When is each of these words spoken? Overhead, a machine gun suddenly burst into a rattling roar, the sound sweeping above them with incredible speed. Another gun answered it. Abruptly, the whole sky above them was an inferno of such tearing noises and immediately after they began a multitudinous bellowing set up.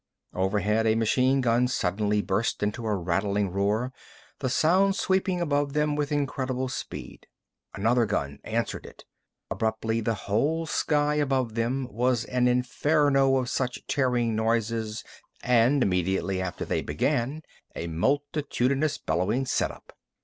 Overhead, 0.33 0.87
a 0.87 0.95
machine 0.95 1.41
gun 1.41 1.67
suddenly 1.67 2.23
burst 2.23 2.63
into 2.63 2.87
a 2.87 2.95
rattling 2.95 3.51
roar, 3.51 3.93
the 4.39 4.49
sound 4.49 4.95
sweeping 4.95 5.39
above 5.39 5.73
them 5.73 5.95
with 5.95 6.11
incredible 6.11 6.69
speed. 6.69 7.27
Another 7.75 8.07
gun 8.07 8.39
answered 8.43 8.83
it. 8.87 9.05
Abruptly, 9.51 10.01
the 10.01 10.15
whole 10.25 10.65
sky 10.65 11.13
above 11.13 11.53
them 11.53 11.87
was 11.91 12.25
an 12.25 12.47
inferno 12.47 13.35
of 13.37 13.47
such 13.47 13.85
tearing 13.85 14.35
noises 14.35 15.03
and 15.43 15.83
immediately 15.83 16.41
after 16.41 16.65
they 16.65 16.81
began 16.81 17.43
a 17.75 17.85
multitudinous 17.85 18.97
bellowing 18.97 19.45
set 19.45 19.69
up. 19.69 19.93